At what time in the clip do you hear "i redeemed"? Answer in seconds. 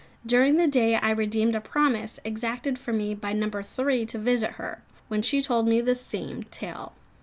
0.95-1.53